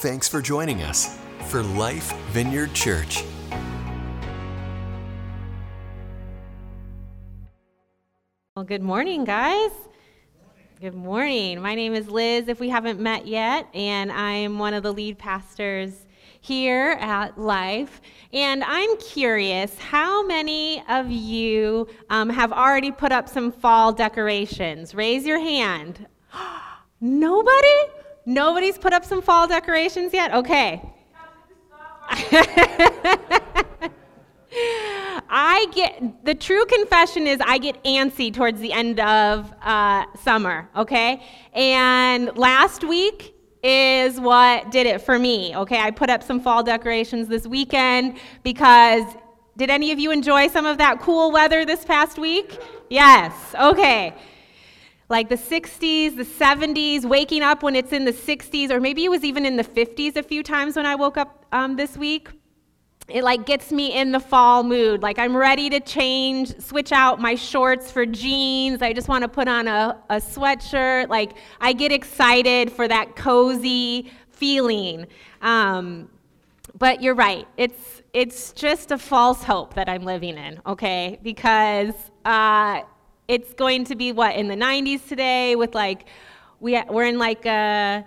[0.00, 3.24] Thanks for joining us for Life Vineyard Church.
[8.54, 9.70] Well, good morning, guys.
[10.82, 11.62] Good morning.
[11.62, 15.16] My name is Liz, if we haven't met yet, and I'm one of the lead
[15.16, 16.04] pastors
[16.42, 18.02] here at Life.
[18.34, 24.94] And I'm curious how many of you um, have already put up some fall decorations?
[24.94, 26.06] Raise your hand.
[27.00, 27.78] Nobody?
[28.26, 30.34] Nobody's put up some fall decorations yet?
[30.34, 30.82] Okay.
[35.28, 40.68] I get the true confession is I get antsy towards the end of uh, summer,
[40.76, 41.22] okay?
[41.52, 45.80] And last week is what did it for me, okay?
[45.80, 49.04] I put up some fall decorations this weekend because
[49.56, 52.58] did any of you enjoy some of that cool weather this past week?
[52.90, 54.14] Yes, okay.
[55.08, 59.10] Like the 60s, the 70s, waking up when it's in the 60s, or maybe it
[59.10, 62.28] was even in the 50s a few times when I woke up um, this week.
[63.08, 65.00] It like gets me in the fall mood.
[65.00, 68.82] Like i'm ready to change switch out my shorts for jeans.
[68.82, 71.08] I just want to put on a, a sweatshirt.
[71.08, 75.06] Like i get excited for that cozy feeling.
[75.40, 76.10] Um,
[76.76, 77.46] but you're right.
[77.56, 81.20] It's it's just a false hope that i'm living in okay?
[81.22, 82.80] Because uh,
[83.28, 86.06] it's going to be what in the 90s today with like
[86.60, 88.04] we, we're in like a,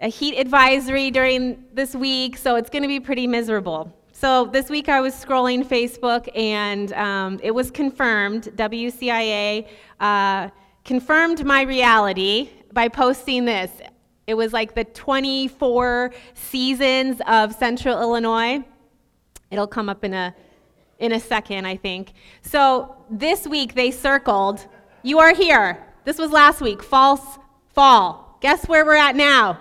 [0.00, 4.68] a heat advisory during this week so it's going to be pretty miserable so this
[4.68, 9.66] week I was scrolling Facebook and um, it was confirmed, WCIA
[9.98, 10.50] uh,
[10.84, 13.70] confirmed my reality by posting this.
[14.26, 18.62] It was like the 24 seasons of Central Illinois.
[19.50, 20.34] It'll come up in a,
[21.00, 22.12] in a second, I think.
[22.42, 24.66] So this week they circled,
[25.02, 25.84] you are here.
[26.04, 27.38] This was last week, false
[27.74, 28.38] fall.
[28.40, 29.58] Guess where we're at now?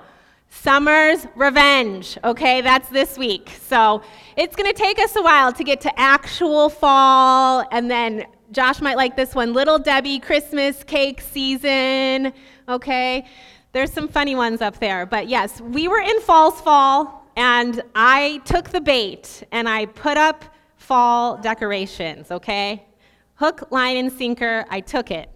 [0.49, 2.17] Summer's Revenge.
[2.23, 3.51] Okay, that's this week.
[3.61, 4.01] So
[4.35, 8.81] it's going to take us a while to get to actual fall, and then Josh
[8.81, 12.33] might like this one Little Debbie Christmas cake season.
[12.67, 13.25] Okay,
[13.73, 15.05] there's some funny ones up there.
[15.05, 20.17] But yes, we were in False Fall, and I took the bait and I put
[20.17, 20.43] up
[20.79, 22.31] fall decorations.
[22.31, 22.83] Okay,
[23.35, 25.29] hook, line, and sinker, I took it.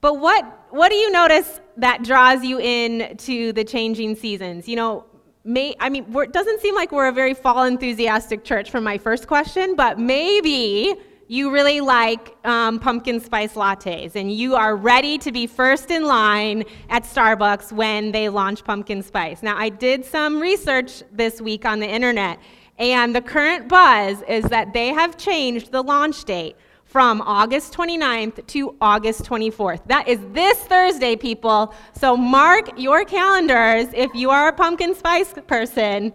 [0.00, 4.66] But what, what do you notice that draws you in to the changing seasons?
[4.66, 5.04] You know,
[5.44, 8.96] may, I mean, it doesn't seem like we're a very fall enthusiastic church from my
[8.96, 10.94] first question, but maybe
[11.28, 16.04] you really like um, pumpkin spice lattes and you are ready to be first in
[16.04, 19.40] line at Starbucks when they launch pumpkin spice.
[19.42, 22.40] Now, I did some research this week on the internet,
[22.80, 28.44] and the current buzz is that they have changed the launch date from August 29th
[28.48, 29.86] to August 24th.
[29.86, 31.74] That is this Thursday, people.
[31.92, 36.12] So mark your calendars if you are a pumpkin spice person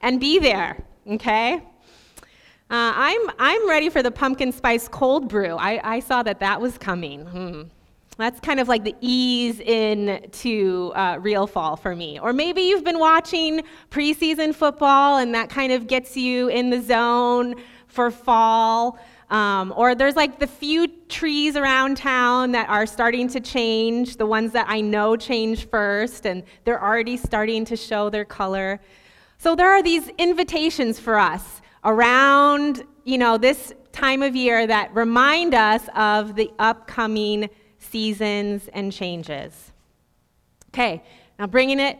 [0.00, 1.62] and be there, okay?
[2.68, 5.54] Uh, I'm, I'm ready for the pumpkin spice cold brew.
[5.54, 7.26] I, I saw that that was coming.
[7.26, 7.62] Hmm.
[8.18, 12.18] That's kind of like the ease in to uh, real fall for me.
[12.18, 16.80] Or maybe you've been watching preseason football and that kind of gets you in the
[16.80, 17.56] zone
[17.88, 18.98] for fall.
[19.28, 24.26] Um, or there's like the few trees around town that are starting to change, the
[24.26, 28.80] ones that I know change first, and they're already starting to show their color.
[29.38, 34.94] So there are these invitations for us around, you know, this time of year that
[34.94, 37.50] remind us of the upcoming
[37.96, 39.72] seasons and changes.
[40.68, 41.02] Okay,
[41.38, 41.98] now bringing it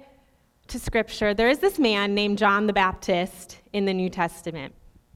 [0.69, 4.75] to scripture, there is this man named John the Baptist in the New Testament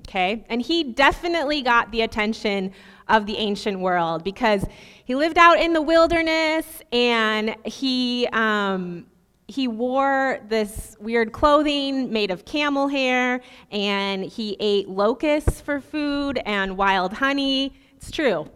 [0.09, 0.45] okay?
[0.49, 2.73] And he definitely got the attention
[3.09, 4.65] of the ancient world because
[5.05, 9.07] he lived out in the wilderness and he, um,
[9.47, 16.41] he wore this weird clothing made of camel hair and he ate locusts for food
[16.47, 17.75] and wild honey.
[17.97, 18.49] It's true.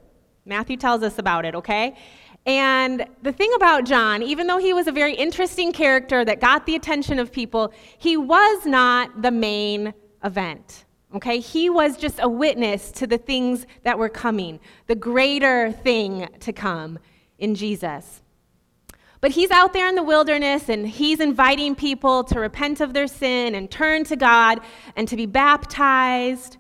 [0.47, 1.97] Matthew tells us about it, okay?
[2.47, 6.67] And the thing about John, even though he was a very interesting character that got
[6.67, 10.85] the attention of people, he was not the main event.
[11.15, 14.59] Okay, he was just a witness to the things that were coming,
[14.89, 16.99] the greater thing to come
[17.39, 18.21] in Jesus.
[19.21, 23.07] But he's out there in the wilderness and he's inviting people to repent of their
[23.07, 24.61] sin and turn to God
[24.97, 26.59] and to be baptized.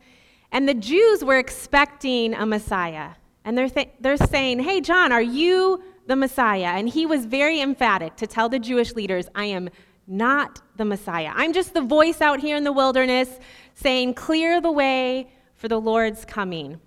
[0.51, 3.11] And the Jews were expecting a Messiah.
[3.45, 6.75] And they're, th- they're saying, Hey, John, are you the Messiah?
[6.77, 9.69] And he was very emphatic to tell the Jewish leaders, I am
[10.07, 11.31] not the Messiah.
[11.35, 13.29] I'm just the voice out here in the wilderness
[13.75, 16.81] saying, Clear the way for the Lord's coming.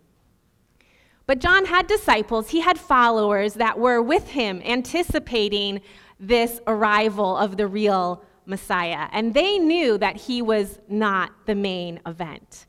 [1.25, 5.81] But John had disciples, he had followers that were with him, anticipating
[6.19, 9.09] this arrival of the real Messiah.
[9.11, 12.65] And they knew that he was not the main event.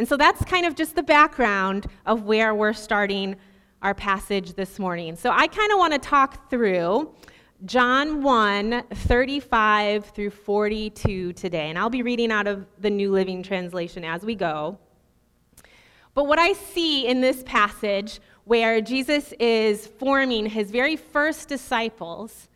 [0.00, 3.36] And so that's kind of just the background of where we're starting
[3.82, 5.14] our passage this morning.
[5.14, 7.14] So I kind of want to talk through
[7.66, 11.68] John 1 35 through 42 today.
[11.68, 14.78] And I'll be reading out of the New Living Translation as we go.
[16.14, 22.48] But what I see in this passage, where Jesus is forming his very first disciples,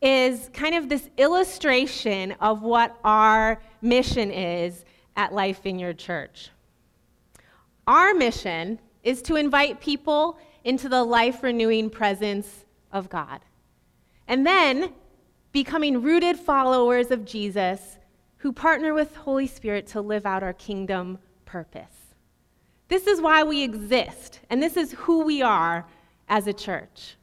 [0.00, 4.84] is kind of this illustration of what our mission is
[5.16, 6.50] at Life Vineyard Church.
[7.86, 13.40] Our mission is to invite people into the life renewing presence of God.
[14.26, 14.92] And then
[15.52, 17.98] becoming rooted followers of Jesus
[18.38, 22.14] who partner with Holy Spirit to live out our kingdom purpose.
[22.88, 25.86] This is why we exist, and this is who we are
[26.28, 27.16] as a church.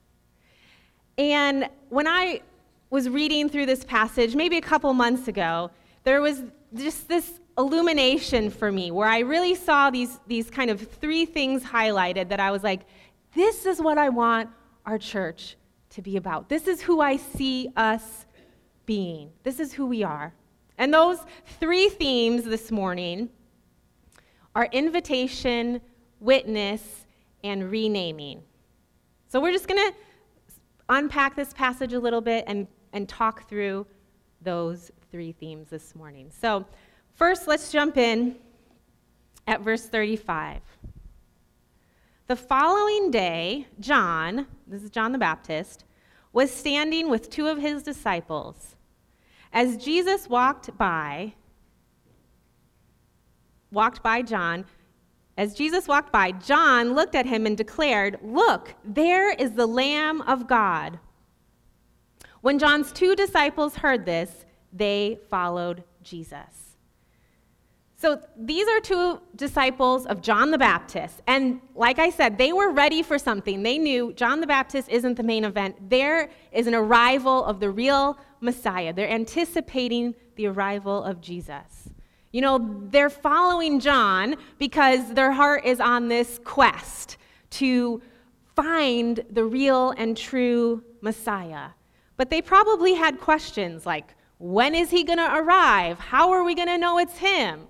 [1.17, 2.41] And when I
[2.89, 5.71] was reading through this passage, maybe a couple months ago,
[6.03, 6.43] there was
[6.75, 11.63] just this illumination for me where I really saw these, these kind of three things
[11.63, 12.81] highlighted that I was like,
[13.35, 14.49] this is what I want
[14.85, 15.55] our church
[15.91, 16.49] to be about.
[16.49, 18.25] This is who I see us
[18.85, 19.31] being.
[19.43, 20.33] This is who we are.
[20.77, 21.19] And those
[21.59, 23.29] three themes this morning
[24.55, 25.81] are invitation,
[26.19, 27.05] witness,
[27.43, 28.41] and renaming.
[29.27, 29.93] So we're just going to
[30.89, 33.85] unpack this passage a little bit and and talk through
[34.41, 36.31] those three themes this morning.
[36.31, 36.65] So,
[37.15, 38.35] first, let's jump in
[39.47, 40.61] at verse 35.
[42.27, 45.83] The following day, John, this is John the Baptist,
[46.31, 48.75] was standing with two of his disciples.
[49.51, 51.33] As Jesus walked by,
[53.71, 54.65] walked by John,
[55.37, 60.21] as Jesus walked by, John looked at him and declared, Look, there is the Lamb
[60.21, 60.99] of God
[62.43, 64.43] when John's two disciples heard this,
[64.73, 66.62] they followed Jesus.
[68.03, 71.21] So these are two disciples of John the Baptist.
[71.25, 73.63] And like I said, they were ready for something.
[73.63, 75.89] They knew John the Baptist isn't the main event.
[75.89, 78.91] There is an arrival of the real Messiah.
[78.91, 81.91] They're anticipating the arrival of Jesus.
[82.33, 87.15] You know, they're following John because their heart is on this quest
[87.51, 88.01] to
[88.53, 91.69] find the real and true Messiah.
[92.17, 95.99] But they probably had questions like, when is he going to arrive?
[95.99, 97.67] How are we going to know it's him?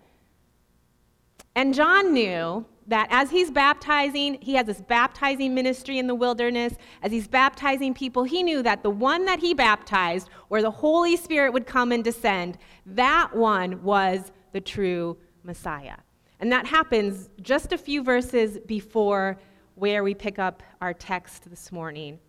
[1.63, 6.73] And John knew that as he's baptizing, he has this baptizing ministry in the wilderness.
[7.01, 11.15] As he's baptizing people, he knew that the one that he baptized, where the Holy
[11.15, 15.95] Spirit would come and descend, that one was the true Messiah.
[16.41, 19.39] And that happens just a few verses before
[19.75, 22.19] where we pick up our text this morning.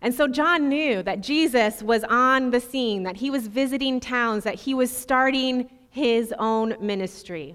[0.00, 4.44] And so John knew that Jesus was on the scene, that he was visiting towns,
[4.44, 7.54] that he was starting his own ministry.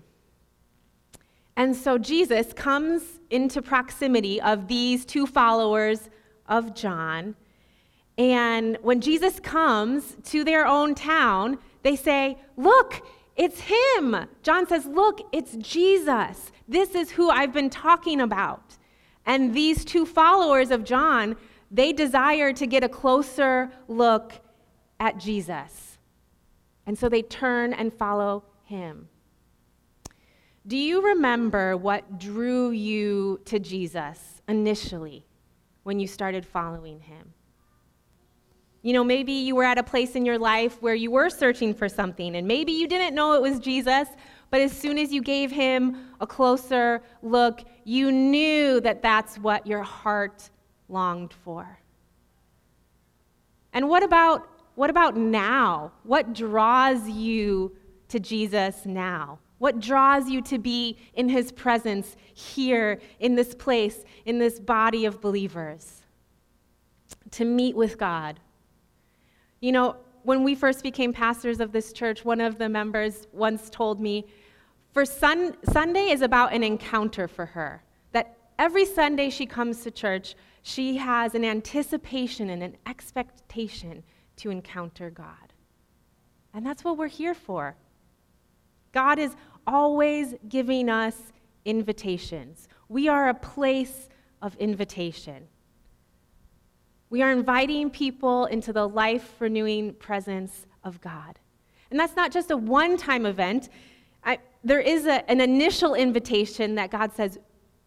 [1.56, 6.10] And so Jesus comes into proximity of these two followers
[6.48, 7.36] of John.
[8.18, 13.06] And when Jesus comes to their own town, they say, Look,
[13.36, 14.16] it's him.
[14.42, 16.52] John says, Look, it's Jesus.
[16.68, 18.78] This is who I've been talking about.
[19.26, 21.36] And these two followers of John
[21.74, 24.34] they desire to get a closer look
[25.00, 25.98] at Jesus.
[26.86, 29.10] And so they turn and follow him.
[30.66, 35.26] Do you remember what drew you to Jesus initially
[35.84, 37.34] when you started following him?
[38.82, 41.74] You know, maybe you were at a place in your life where you were searching
[41.74, 44.08] for something, and maybe you didn't know it was Jesus,
[44.50, 49.68] but as soon as you gave him a closer look, you knew that that's what
[49.68, 50.50] your heart
[50.88, 51.80] longed for.
[53.74, 55.92] And what about what about now?
[56.04, 57.76] What draws you
[58.10, 59.40] to Jesus now?
[59.64, 65.06] What draws you to be in his presence here in this place, in this body
[65.06, 66.02] of believers?
[67.32, 68.42] To meet with God.
[69.62, 73.70] You know, when we first became pastors of this church, one of the members once
[73.70, 74.28] told me,
[74.92, 77.82] for sun, Sunday is about an encounter for her.
[78.12, 84.04] That every Sunday she comes to church, she has an anticipation and an expectation
[84.36, 85.54] to encounter God.
[86.54, 87.78] And that's what we're here for.
[88.92, 89.36] God is
[89.68, 91.34] always giving us
[91.66, 92.68] invitations.
[92.90, 94.10] We are a place
[94.42, 95.48] of invitation.
[97.10, 101.40] We are inviting people into the life renewing presence of God.
[101.92, 103.70] And that's not just a one time event.
[104.24, 107.38] I, there is a, an initial invitation that God says,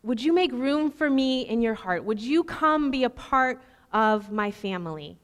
[0.02, 2.04] would you make room for me in your heart?
[2.04, 3.60] Would you come be a part
[3.92, 5.18] of my family?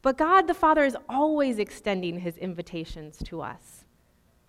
[0.00, 3.84] But God the Father is always extending his invitations to us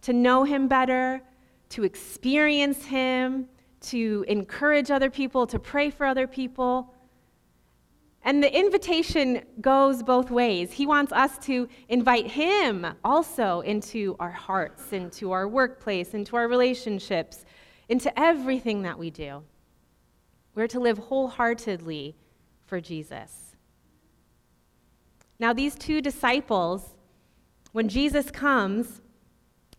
[0.01, 1.21] to know him better,
[1.69, 3.47] to experience him,
[3.81, 6.93] to encourage other people, to pray for other people.
[8.23, 10.73] And the invitation goes both ways.
[10.73, 16.47] He wants us to invite Him also into our hearts, into our workplace, into our
[16.47, 17.45] relationships,
[17.87, 19.43] into everything that we do.
[20.53, 22.17] We're to live wholeheartedly
[22.65, 23.55] for Jesus.
[25.39, 26.95] Now, these two disciples,
[27.71, 29.01] when Jesus comes,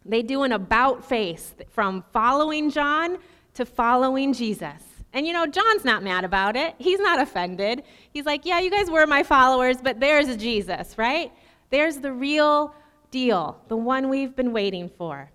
[0.04, 3.19] they do an about face from following John
[3.54, 4.83] to following Jesus.
[5.12, 6.75] And you know, John's not mad about it.
[6.78, 7.83] He's not offended.
[8.12, 11.33] He's like, Yeah, you guys were my followers, but there's Jesus, right?
[11.71, 12.75] There's the real
[13.11, 15.30] deal, the one we've been waiting for.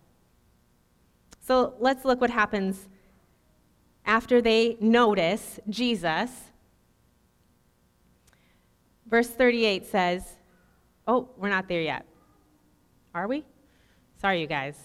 [1.41, 2.87] So let's look what happens
[4.05, 6.31] after they notice Jesus.
[9.07, 10.37] Verse 38 says,
[11.07, 12.05] Oh, we're not there yet.
[13.13, 13.43] Are we?
[14.25, 14.75] Sorry, you guys.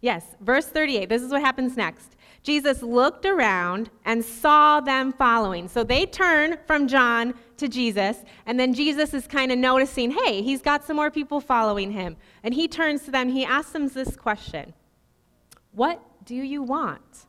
[0.00, 1.08] Yes, verse 38.
[1.08, 2.14] This is what happens next.
[2.44, 5.66] Jesus looked around and saw them following.
[5.66, 10.40] So they turn from John to Jesus, and then Jesus is kind of noticing, hey,
[10.40, 12.16] he's got some more people following him.
[12.44, 14.72] And he turns to them, he asks them this question
[15.72, 17.26] What do you want?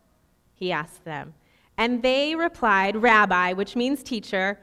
[0.53, 1.33] He asked them.
[1.75, 4.59] And they replied, Rabbi, which means teacher,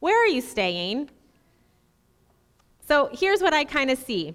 [0.00, 1.10] where are you staying?
[2.88, 4.34] So here's what I kind of see.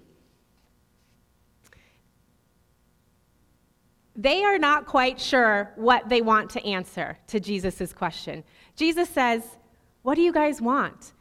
[4.16, 8.44] They are not quite sure what they want to answer to Jesus' question.
[8.76, 9.44] Jesus says,
[10.04, 11.14] What do you guys want?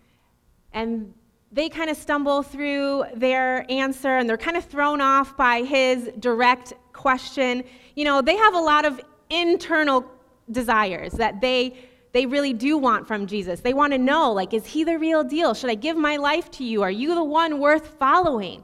[0.72, 1.12] And
[1.50, 6.10] they kind of stumble through their answer and they're kind of thrown off by his
[6.18, 7.62] direct question.
[7.94, 10.04] You know, they have a lot of internal
[10.50, 11.76] desires that they
[12.12, 13.60] they really do want from Jesus.
[13.60, 15.52] They want to know like is he the real deal?
[15.54, 16.82] Should I give my life to you?
[16.82, 18.62] Are you the one worth following?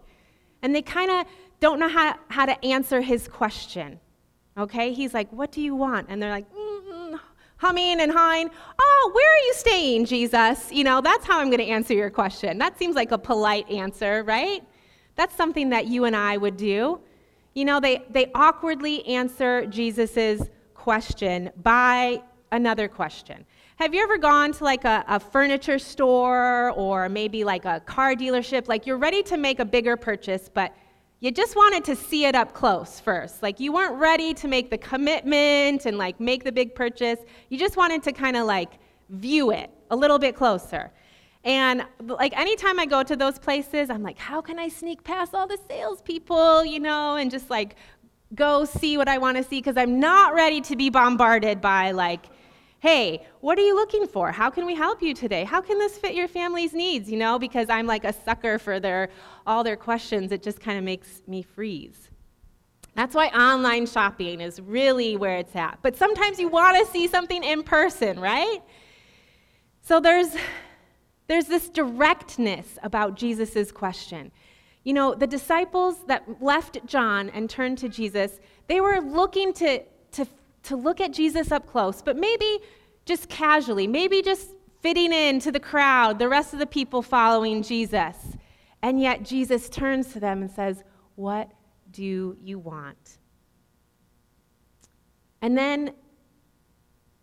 [0.63, 1.27] And they kind of
[1.59, 3.99] don't know how, how to answer his question.
[4.57, 4.93] Okay?
[4.93, 6.07] He's like, What do you want?
[6.09, 7.19] And they're like, mm,
[7.61, 8.51] humming and hawing.
[8.79, 10.73] Oh, where are you staying, Jesus?
[10.73, 12.57] You know, that's how I'm going to answer your question.
[12.59, 14.63] That seems like a polite answer, right?
[15.15, 17.01] That's something that you and I would do.
[17.55, 23.45] You know, they, they awkwardly answer Jesus' question by another question.
[23.77, 28.15] Have you ever gone to like a, a, furniture store or maybe like a car
[28.15, 28.69] dealership?
[28.69, 30.75] Like you're ready to make a bigger purchase, but
[31.21, 33.43] you just wanted to see it up close first.
[33.43, 37.19] Like you weren't ready to make the commitment and like make the big purchase.
[37.51, 38.73] You just wanted to kind of like
[39.11, 40.91] view it a little bit closer.
[41.45, 45.35] And like anytime I go to those places, I'm like, how can I sneak past
[45.35, 47.77] all the salespeople, you know, and just like
[48.35, 51.91] go see what I want to see because I'm not ready to be bombarded by
[51.91, 52.27] like
[52.81, 54.33] hey, what are you looking for?
[54.33, 55.45] How can we help you today?
[55.45, 57.11] How can this fit your family's needs?
[57.11, 59.11] You know, because I'm like a sucker for their
[59.47, 60.33] all their questions.
[60.33, 62.11] It just kind of makes me freeze.
[62.97, 65.79] That's why online shopping is really where it's at.
[65.83, 68.61] But sometimes you want to see something in person, right?
[69.83, 70.35] So there's
[71.29, 74.33] there's this directness about Jesus' question.
[74.83, 79.79] You know, the disciples that left John and turned to Jesus, they were looking to,
[79.79, 79.85] to
[80.65, 82.61] to look at Jesus up close, but maybe
[83.05, 84.51] just casually, maybe just
[84.81, 88.17] fitting into the crowd, the rest of the people following Jesus.
[88.83, 90.83] And yet Jesus turns to them and says,
[91.17, 91.51] What
[91.91, 93.19] do you want?
[95.43, 95.95] And then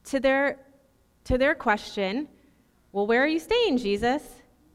[0.06, 0.60] to their,
[1.26, 2.28] to their question,
[2.92, 4.24] Well, where are you staying, Jesus?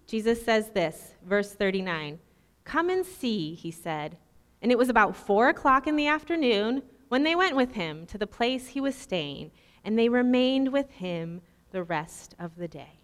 [0.07, 2.19] Jesus says this, verse 39
[2.65, 4.19] Come and see, he said.
[4.61, 8.17] And it was about four o'clock in the afternoon when they went with him to
[8.17, 9.51] the place he was staying,
[9.85, 13.01] and they remained with him the rest of the day.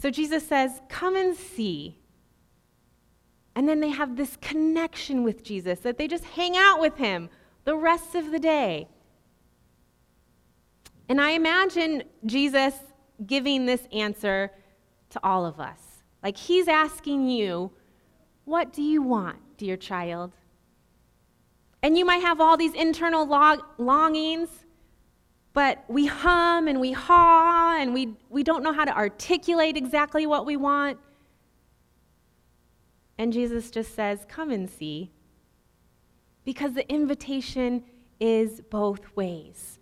[0.00, 1.98] So Jesus says, Come and see.
[3.56, 7.30] And then they have this connection with Jesus that they just hang out with him
[7.64, 8.86] the rest of the day.
[11.08, 12.74] And I imagine Jesus
[13.26, 14.52] giving this answer
[15.10, 15.80] to all of us.
[16.22, 17.72] Like he's asking you,
[18.44, 20.36] What do you want, dear child?
[21.82, 24.48] And you might have all these internal log- longings,
[25.52, 30.26] but we hum and we haw and we, we don't know how to articulate exactly
[30.26, 30.98] what we want.
[33.16, 35.10] And Jesus just says, Come and see.
[36.44, 37.84] Because the invitation
[38.20, 39.78] is both ways.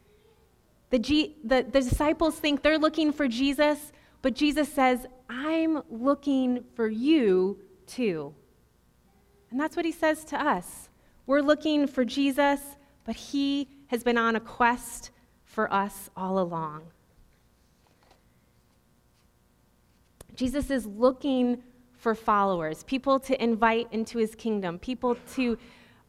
[0.90, 6.64] The, G- the, the disciples think they're looking for Jesus, but Jesus says, I'm looking
[6.74, 8.34] for you too.
[9.50, 10.85] And that's what he says to us.
[11.26, 12.60] We're looking for Jesus,
[13.04, 15.10] but he has been on a quest
[15.44, 16.82] for us all along.
[20.34, 25.58] Jesus is looking for followers, people to invite into his kingdom, people to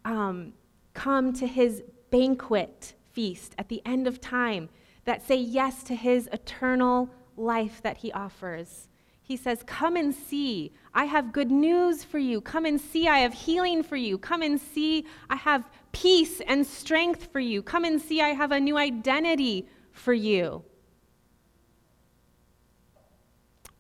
[0.06, 0.54] um,
[0.94, 1.82] come to his
[2.12, 4.70] banquet feast at the end of time
[5.06, 8.90] that say yes to his eternal life that he offers.
[9.27, 10.72] He says, Come and see.
[10.93, 12.39] I have good news for you.
[12.39, 13.10] Come and see.
[13.10, 14.17] I have healing for you.
[14.17, 15.05] Come and see.
[15.29, 17.62] I have peace and strength for you.
[17.62, 18.22] Come and see.
[18.22, 20.63] I have a new identity for you.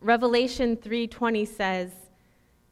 [0.01, 2.11] Revelation 3:20 says,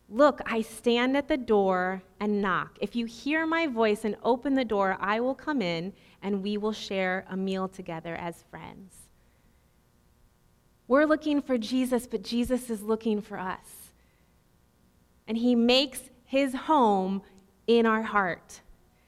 [0.09, 2.77] "Look, I stand at the door and knock.
[2.81, 6.57] If you hear my voice and open the door, I will come in and we
[6.57, 9.04] will share a meal together as friends."
[10.87, 13.91] We're looking for Jesus, but Jesus is looking for us.
[15.27, 17.23] And he makes his home
[17.67, 18.61] in our heart.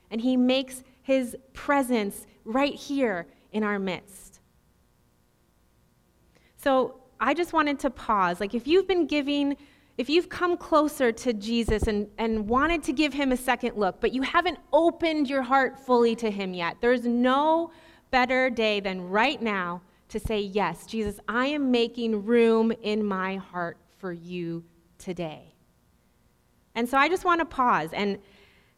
[0.10, 4.40] And he makes his presence right here in our midst.
[6.58, 8.40] So I just wanted to pause.
[8.40, 9.56] Like, if you've been giving,
[9.98, 14.02] if you've come closer to Jesus and, and wanted to give him a second look,
[14.02, 17.72] but you haven't opened your heart fully to him yet, there's no
[18.10, 23.38] better day than right now to say, Yes, Jesus, I am making room in my
[23.38, 24.64] heart for you
[24.98, 25.54] today.
[26.76, 28.20] And so I just want to pause and,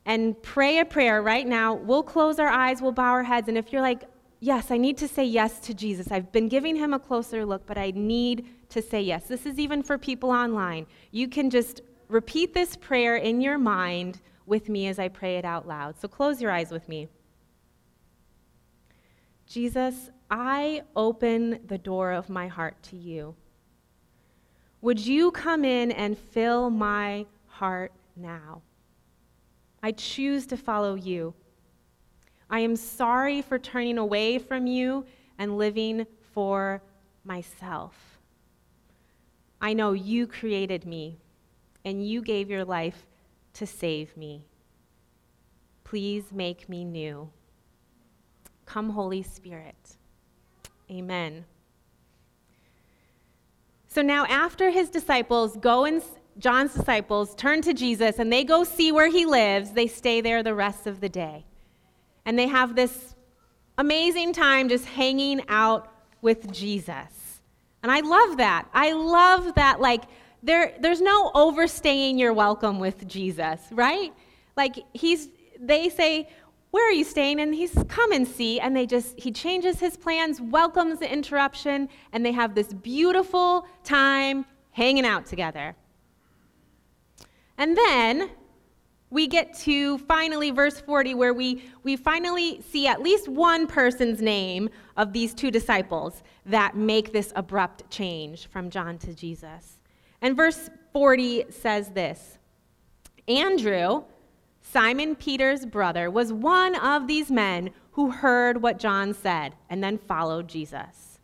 [0.05, 1.73] and pray a prayer right now.
[1.73, 3.47] We'll close our eyes, we'll bow our heads.
[3.47, 4.03] And if you're like,
[4.41, 6.11] Yes, I need to say yes to Jesus.
[6.11, 9.27] I've been giving him a closer look, but I need to say yes.
[9.27, 10.87] This is even for people online.
[11.11, 15.45] You can just repeat this prayer in your mind with me as I pray it
[15.45, 15.99] out loud.
[15.99, 17.09] So close your eyes with me.
[19.45, 23.35] Jesus, I open the door of my heart to you.
[24.81, 28.61] Would you come in and fill my heart now?
[29.81, 31.33] I choose to follow you.
[32.49, 35.05] I am sorry for turning away from you
[35.37, 36.81] and living for
[37.23, 38.19] myself.
[39.61, 41.17] I know you created me
[41.83, 43.05] and you gave your life
[43.53, 44.45] to save me.
[45.83, 47.29] Please make me new.
[48.65, 49.97] Come, Holy Spirit.
[50.91, 51.45] Amen.
[53.87, 56.01] So now, after his disciples go and
[56.37, 60.41] John's disciples turn to Jesus and they go see where he lives, they stay there
[60.41, 61.45] the rest of the day.
[62.25, 63.15] And they have this
[63.77, 67.41] amazing time just hanging out with Jesus.
[67.81, 68.67] And I love that.
[68.73, 70.03] I love that, like,
[70.43, 74.13] there, there's no overstaying your welcome with Jesus, right?
[74.55, 76.29] Like, he's, they say,
[76.71, 77.39] where are you staying?
[77.39, 78.59] And he's, Come and see.
[78.59, 83.67] And they just, he changes his plans, welcomes the interruption, and they have this beautiful
[83.83, 85.75] time hanging out together.
[87.57, 88.29] And then
[89.09, 94.21] we get to finally verse 40 where we, we finally see at least one person's
[94.21, 99.79] name of these two disciples that make this abrupt change from John to Jesus.
[100.21, 102.37] And verse 40 says this
[103.27, 104.03] Andrew,
[104.61, 109.97] Simon Peter's brother, was one of these men who heard what John said and then
[109.97, 111.19] followed Jesus.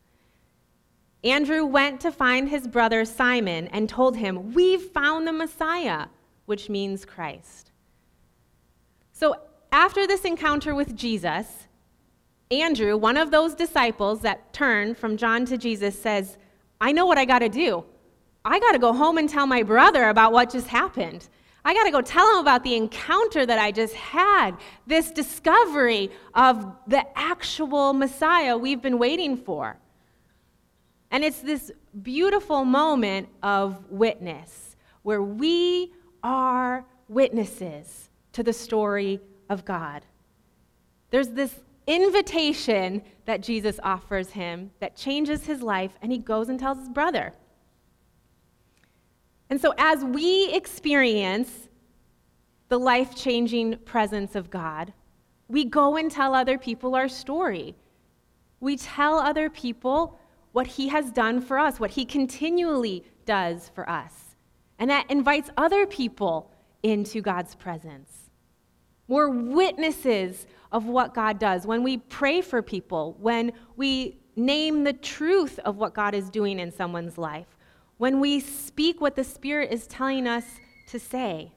[1.23, 6.07] Andrew went to find his brother Simon and told him, We've found the Messiah,
[6.45, 7.71] which means Christ.
[9.11, 9.35] So
[9.71, 11.67] after this encounter with Jesus,
[12.51, 16.37] Andrew, one of those disciples that turned from John to Jesus, says,
[16.79, 17.85] I know what I got to do.
[18.43, 21.27] I got to go home and tell my brother about what just happened.
[21.65, 24.51] I got to go tell him about the encounter that I just had,
[24.85, 29.75] this discovery of the actual Messiah we've been waiting for.
[31.09, 31.71] And it's this
[32.03, 35.91] beautiful moment of witness where we
[36.23, 40.05] are witnesses to the story of God.
[41.09, 46.59] There's this invitation that Jesus offers him that changes his life, and he goes and
[46.59, 47.33] tells his brother.
[49.49, 51.69] And so, as we experience
[52.69, 54.93] the life changing presence of God,
[55.47, 57.75] we go and tell other people our story.
[58.59, 60.17] We tell other people
[60.51, 64.35] what He has done for us, what He continually does for us.
[64.79, 68.29] And that invites other people into God's presence.
[69.07, 71.67] We're witnesses of what God does.
[71.67, 76.59] When we pray for people, when we name the truth of what God is doing
[76.59, 77.54] in someone's life,
[77.97, 80.45] when we speak what the Spirit is telling us
[80.87, 81.51] to say.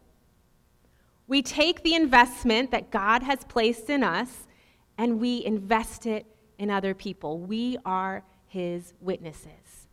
[1.26, 4.46] We take the investment that God has placed in us
[4.96, 6.26] and we invest it
[6.58, 7.38] in other people.
[7.38, 9.88] We are His witnesses.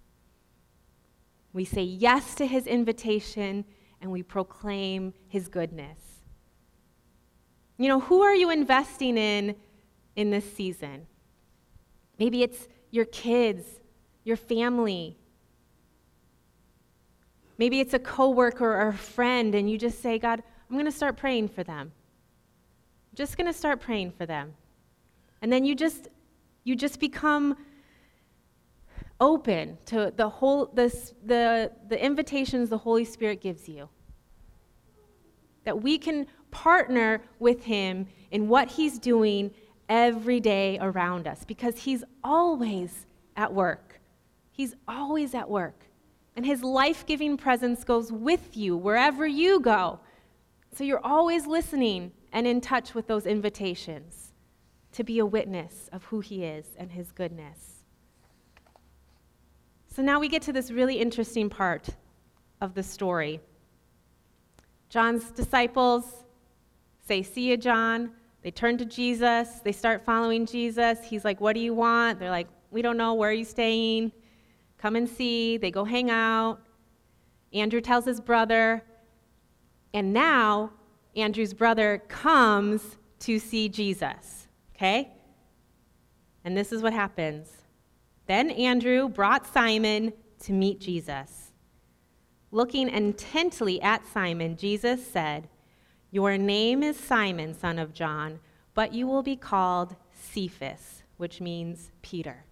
[1.52, 3.66] We say yes to His invitation
[4.02, 6.00] and we proclaim His goodness.
[7.78, 9.56] You know, who are you investing in
[10.16, 11.08] in this season?
[12.18, 13.66] Maybe it's your kids,
[14.24, 15.18] your family,
[17.58, 20.92] Maybe it's a coworker or a friend, and you just say, God, I'm going to
[20.92, 21.92] start praying for them.
[23.12, 24.54] I'm just going to start praying for them.
[25.42, 26.10] And then you just
[26.66, 27.56] you just become
[29.20, 33.88] open to the whole this, the, the invitations the Holy Spirit gives you.
[35.64, 39.52] That we can partner with Him in what He's doing
[39.88, 44.00] every day around us because He's always at work.
[44.52, 45.85] He's always at work.
[46.36, 50.00] And His life giving presence goes with you wherever you go.
[50.74, 54.34] So you're always listening and in touch with those invitations
[54.92, 57.84] to be a witness of who He is and His goodness.
[59.88, 61.88] So now we get to this really interesting part
[62.60, 63.40] of the story.
[64.90, 66.26] John's disciples
[67.08, 68.12] say, See you, John.
[68.42, 69.62] They turn to Jesus.
[69.64, 71.00] They start following Jesus.
[71.04, 72.20] He's like, What do you want?
[72.20, 73.14] They're like, We don't know.
[73.14, 74.12] Where are you staying?
[74.78, 75.58] Come and see.
[75.58, 76.60] They go hang out.
[77.54, 78.84] Andrew tells his brother.
[79.94, 80.72] And now,
[81.16, 84.48] Andrew's brother comes to see Jesus.
[84.76, 85.12] Okay?
[86.44, 87.50] And this is what happens.
[88.28, 91.52] Then Andrew brought Simon to meet Jesus.
[92.52, 95.50] Looking intently at Simon, Jesus said,
[96.12, 98.40] Your name is Simon, son of John,
[98.74, 102.46] but you will be called Cephas, which means Peter.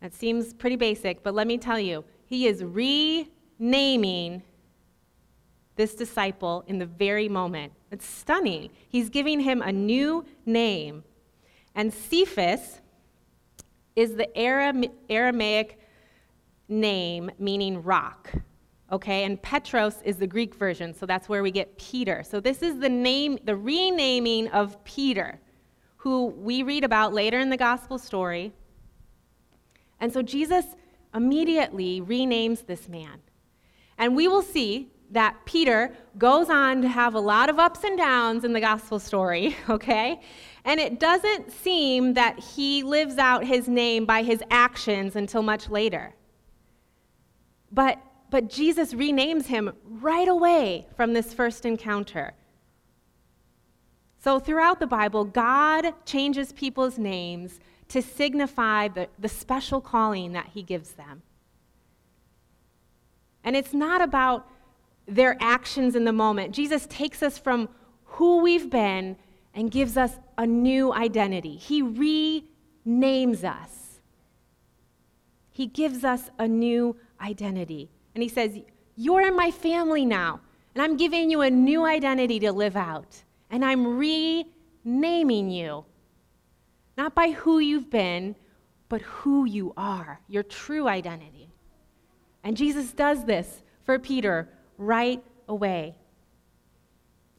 [0.00, 4.42] That seems pretty basic, but let me tell you, he is renaming
[5.76, 7.72] this disciple in the very moment.
[7.90, 8.70] It's stunning.
[8.88, 11.04] He's giving him a new name.
[11.74, 12.80] And Cephas
[13.94, 15.78] is the Aramaic
[16.68, 18.32] name meaning rock.
[18.92, 22.22] Okay, and Petros is the Greek version, so that's where we get Peter.
[22.22, 25.40] So this is the name, the renaming of Peter,
[25.96, 28.52] who we read about later in the gospel story.
[30.00, 30.64] And so Jesus
[31.14, 33.20] immediately renames this man.
[33.98, 37.96] And we will see that Peter goes on to have a lot of ups and
[37.96, 40.20] downs in the gospel story, okay?
[40.64, 45.68] And it doesn't seem that he lives out his name by his actions until much
[45.68, 46.14] later.
[47.70, 47.98] But,
[48.30, 52.34] but Jesus renames him right away from this first encounter.
[54.18, 60.50] So, throughout the Bible, God changes people's names to signify the, the special calling that
[60.54, 61.22] he gives them.
[63.44, 64.48] And it's not about
[65.06, 66.52] their actions in the moment.
[66.52, 67.68] Jesus takes us from
[68.04, 69.16] who we've been
[69.54, 71.56] and gives us a new identity.
[71.56, 74.00] He renames us.
[75.50, 77.88] He gives us a new identity.
[78.14, 78.58] And he says,
[78.96, 80.40] You're in my family now,
[80.74, 83.22] and I'm giving you a new identity to live out.
[83.50, 85.84] And I'm renaming you,
[86.96, 88.36] not by who you've been,
[88.88, 91.50] but who you are, your true identity.
[92.44, 95.96] And Jesus does this for Peter right away.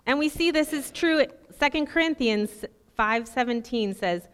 [0.05, 2.65] And we see this is true at 2 Corinthians
[2.97, 4.27] 5:17 says,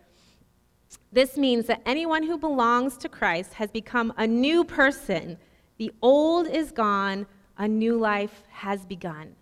[1.11, 5.37] this means that anyone who belongs to Christ has become a new person.
[5.77, 9.35] The old is gone, a new life has begun.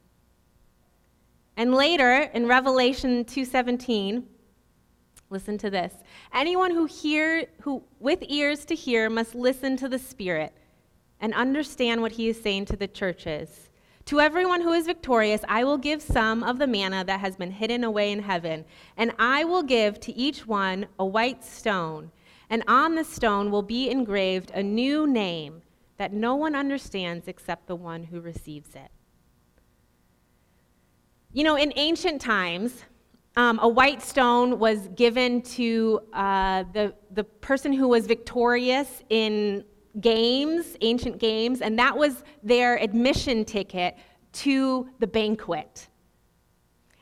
[1.58, 4.24] And later in Revelation 2:17,
[5.32, 5.94] listen to this.
[6.34, 10.54] Anyone who hear who with ears to hear must listen to the Spirit
[11.20, 13.70] and understand what he is saying to the churches.
[14.06, 17.52] To everyone who is victorious, I will give some of the manna that has been
[17.52, 18.66] hidden away in heaven,
[18.98, 22.12] and I will give to each one a white stone,
[22.50, 25.62] and on the stone will be engraved a new name
[25.98, 28.90] that no one understands except the one who receives it.
[31.32, 32.84] You know, in ancient times,
[33.36, 39.64] um, a white stone was given to uh, the, the person who was victorious in
[40.00, 43.98] games, ancient games, and that was their admission ticket
[44.34, 45.88] to the banquet.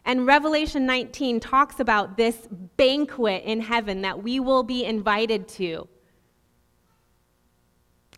[0.06, 5.88] And Revelation 19 talks about this banquet in heaven that we will be invited to.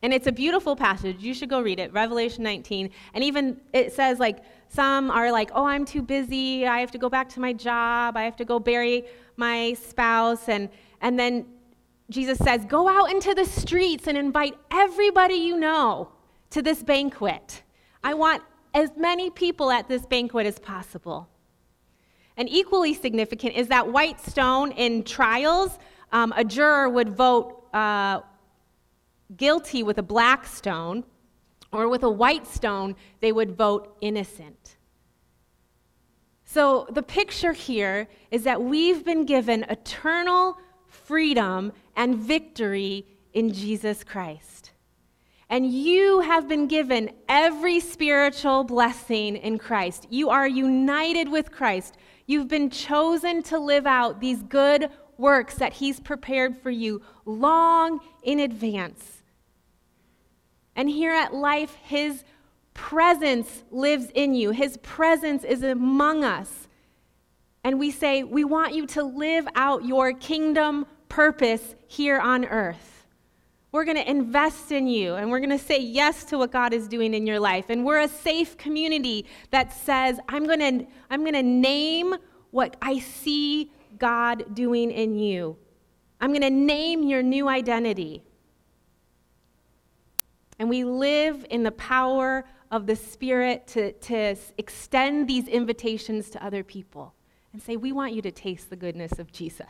[0.01, 1.21] And it's a beautiful passage.
[1.21, 2.89] You should go read it, Revelation 19.
[3.13, 4.39] And even it says, like,
[4.73, 6.65] some are like, oh, I'm too busy.
[6.65, 8.15] I have to go back to my job.
[8.15, 9.03] I have to go bury
[9.35, 10.47] my spouse.
[10.47, 10.69] And,
[11.01, 11.45] and then
[12.09, 16.11] Jesus says, Go out into the streets and invite everybody you know
[16.51, 17.63] to this banquet.
[18.01, 21.27] I want as many people at this banquet as possible.
[22.37, 25.77] And equally significant is that white stone in trials,
[26.13, 28.21] um, a juror would vote uh,
[29.35, 31.03] guilty with a black stone,
[31.71, 34.77] or with a white stone, they would vote innocent.
[36.43, 40.57] So the picture here is that we've been given eternal
[40.87, 44.71] freedom and victory in Jesus Christ.
[45.49, 50.07] And you have been given every spiritual blessing in Christ.
[50.09, 51.97] You are united with Christ.
[52.25, 57.99] You've been chosen to live out these good works that He's prepared for you long
[58.23, 59.20] in advance.
[60.81, 62.23] And here at Life, His
[62.73, 66.67] presence lives in you, His presence is among us.
[67.63, 73.05] And we say, We want you to live out your kingdom purpose here on earth.
[73.71, 76.73] We're going to invest in you and we're going to say yes to what God
[76.73, 77.65] is doing in your life.
[77.69, 82.15] And we're a safe community that says, I'm going to, I'm going to name
[82.49, 85.57] what I see God doing in you.
[86.19, 88.23] I'm going to name your new identity.
[90.61, 96.45] And we live in the power of the Spirit to, to extend these invitations to
[96.45, 97.15] other people
[97.51, 99.65] and say, We want you to taste the goodness of Jesus.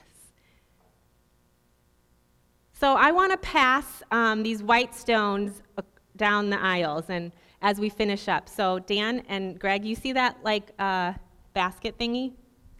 [2.73, 5.83] So I want to pass um, these white stones uh,
[6.17, 8.49] down the aisles and as we finish up.
[8.49, 11.13] So Dan and Greg, you see that like uh,
[11.53, 12.33] basket thingy?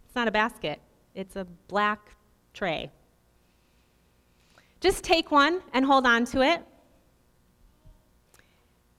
[0.04, 0.82] It's not a basket.
[1.14, 2.14] It's a black
[2.52, 2.90] tray.
[4.82, 6.62] Just take one and hold on to it.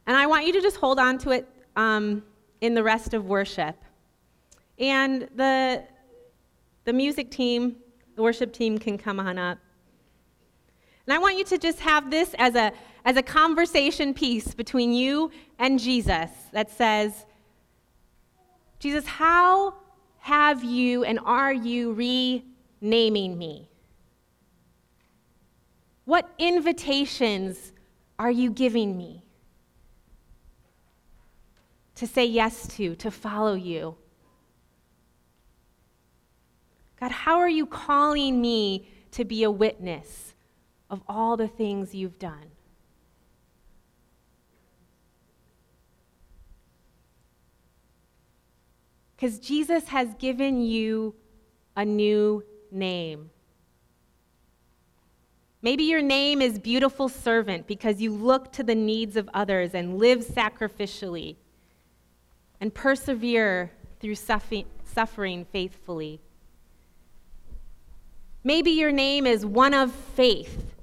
[0.05, 2.23] And I want you to just hold on to it um,
[2.61, 3.75] in the rest of worship.
[4.79, 5.83] And the,
[6.85, 7.77] the music team,
[8.15, 9.57] the worship team can come on up.
[11.05, 12.71] And I want you to just have this as a,
[13.05, 17.25] as a conversation piece between you and Jesus that says,
[18.79, 19.75] Jesus, how
[20.19, 21.93] have you and are you
[22.81, 23.69] renaming me?
[26.05, 27.73] What invitations
[28.19, 29.22] are you giving me
[32.03, 33.95] to say yes to, to follow you?
[36.99, 40.33] God, how are you calling me to be a witness?
[40.93, 42.51] of all the things you've done.
[49.15, 51.15] Because Jesus has given you
[51.75, 53.31] a new name.
[55.63, 59.97] Maybe your name is beautiful servant because you look to the needs of others and
[59.97, 61.37] live sacrificially
[62.63, 66.21] and persevere through suffering faithfully.
[68.41, 70.73] Maybe your name is one of faith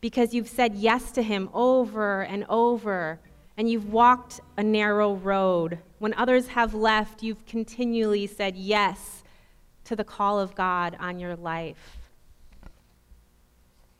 [0.00, 3.20] because you've said yes to Him over and over,
[3.58, 5.78] and you've walked a narrow road.
[5.98, 9.22] When others have left, you've continually said yes
[9.84, 11.98] to the call of God on your life.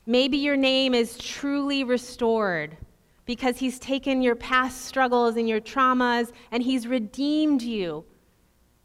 [0.07, 2.79] Maybe your name is truly restored
[3.27, 8.05] because He's taken your past struggles and your traumas and He's redeemed you.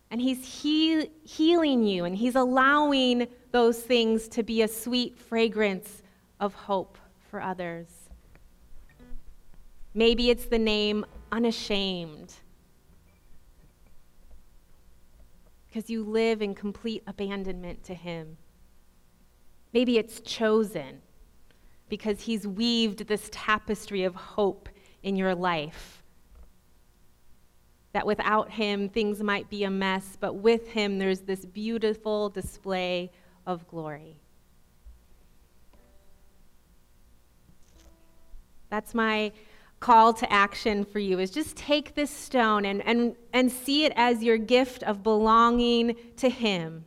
[0.09, 6.01] And He's heal- healing you and He's allowing those things to be a sweet fragrance
[6.39, 6.97] of hope
[7.29, 7.87] for others.
[9.93, 12.33] Maybe it's the name unashamed
[15.67, 18.37] because you live in complete abandonment to Him.
[19.73, 21.01] Maybe it's chosen
[21.91, 24.69] because He's weaved this tapestry of hope
[25.03, 26.01] in your life.
[27.93, 33.11] That without Him, things might be a mess, but with Him, there's this beautiful display
[33.45, 34.21] of glory.
[38.69, 39.33] That's my
[39.81, 43.91] call to action for you is just take this stone and, and, and see it
[43.95, 46.85] as your gift of belonging to him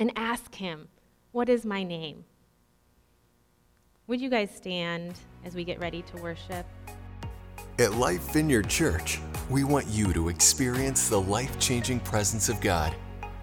[0.00, 0.88] and ask him
[1.30, 2.24] what is my name
[4.10, 6.66] would you guys stand as we get ready to worship
[7.78, 12.92] at life vineyard church we want you to experience the life-changing presence of god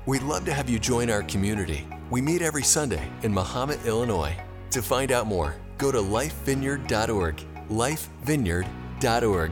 [0.06, 4.38] we'd love to have you join our community we meet every sunday in mahomet illinois
[4.70, 7.44] to find out more go to lifevineyard.org.
[7.70, 9.52] Lifevineyard.org.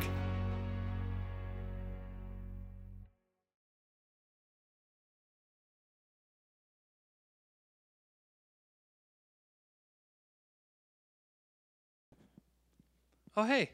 [13.38, 13.72] Oh, hey,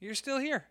[0.00, 0.64] you're still here.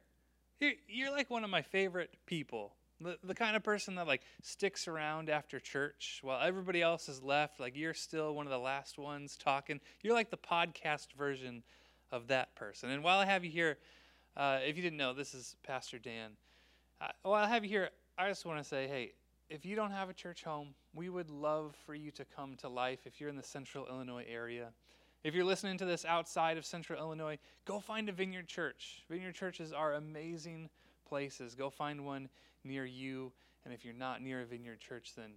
[0.88, 2.74] You're, like one of my favorite people.
[3.02, 7.22] The, the kind of person that like sticks around after church while everybody else has
[7.22, 7.60] left.
[7.60, 9.82] Like you're still one of the last ones talking.
[10.02, 11.64] You're like the podcast version
[12.12, 12.90] of that person.
[12.90, 13.78] And while i have you here
[14.38, 16.32] uh, if you didn't know this is pastor dan.
[17.02, 19.12] Uh, while i have you here i just want to say hey
[19.50, 22.70] if you don't have a church home we would love for you to come to
[22.70, 24.72] life if you're in the central illinois area
[25.24, 29.36] if you're listening to this outside of central illinois go find a vineyard church vineyard
[29.36, 30.70] churches are amazing
[31.08, 32.30] places go find one
[32.64, 33.32] near you.
[33.66, 35.32] And if you're not near a vineyard church, then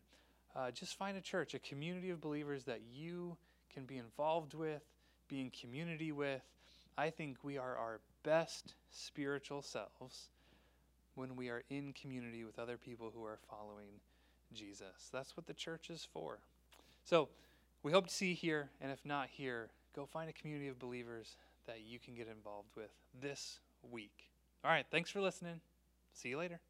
[0.56, 3.36] uh, just find a church, a community of believers that you
[3.72, 4.82] can be involved with,
[5.28, 6.42] be in community with.
[6.96, 10.28] I think we are our best spiritual selves
[11.16, 14.00] when we are in community with other people who are following
[14.54, 15.10] Jesus.
[15.12, 16.38] That's what the church is for.
[17.04, 17.28] So,
[17.84, 20.78] we hope to see you here, and if not here, go find a community of
[20.78, 23.60] believers that you can get involved with this
[23.92, 24.30] week.
[24.64, 25.60] All right, thanks for listening.
[26.14, 26.60] See you later.